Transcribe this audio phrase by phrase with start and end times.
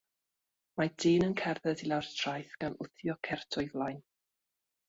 [0.79, 4.05] Mae dyn yn cerdded i lawr traeth gan wthio cert o'i flaen.